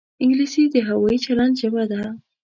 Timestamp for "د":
0.73-0.75